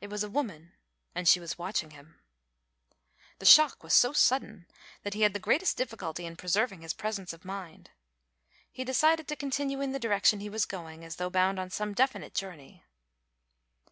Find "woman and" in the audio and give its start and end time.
0.28-1.28